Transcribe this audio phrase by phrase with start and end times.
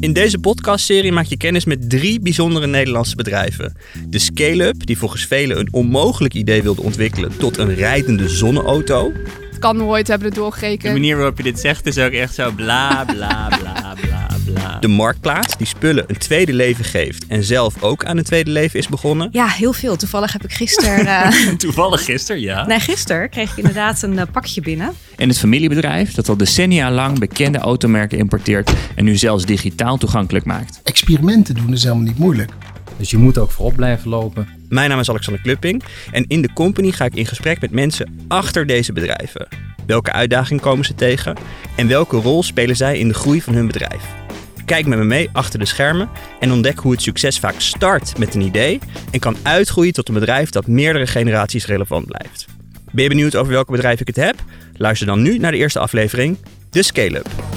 [0.00, 3.76] In deze podcastserie maak je kennis met drie bijzondere Nederlandse bedrijven.
[4.08, 9.12] De Scale-up, die volgens velen een onmogelijk idee wilde ontwikkelen tot een rijdende zonneauto.
[9.50, 12.50] Het kan nooit, hebben het De manier waarop je dit zegt is ook echt zo
[12.50, 14.39] bla bla bla bla bla.
[14.80, 18.78] De Marktplaats, die spullen een tweede leven geeft en zelf ook aan een tweede leven
[18.78, 19.28] is begonnen.
[19.32, 19.96] Ja, heel veel.
[19.96, 21.06] Toevallig heb ik gisteren...
[21.06, 22.66] eh, Toevallig gisteren, ja.
[22.66, 24.92] nee, gisteren kreeg ik inderdaad een eh, pakje binnen.
[25.16, 30.44] En het familiebedrijf dat al decennia lang bekende automerken importeert en nu zelfs digitaal toegankelijk
[30.44, 30.80] maakt.
[30.84, 32.52] experimenten doen is helemaal niet moeilijk.
[32.96, 34.48] Dus je moet ook voorop blijven lopen.
[34.68, 38.24] Mijn naam is Alexander Klupping en in de company ga ik in gesprek met mensen
[38.28, 39.48] achter deze bedrijven.
[39.86, 41.36] Welke uitdagingen komen ze tegen
[41.76, 44.19] en welke rol spelen zij in de groei van hun bedrijf?
[44.70, 46.08] Kijk met me mee achter de schermen
[46.40, 48.78] en ontdek hoe het succes vaak start met een idee
[49.10, 52.46] en kan uitgroeien tot een bedrijf dat meerdere generaties relevant blijft.
[52.90, 54.34] Ben je benieuwd over welke bedrijf ik het heb?
[54.76, 56.36] Luister dan nu naar de eerste aflevering,
[56.70, 57.49] de Scale-up.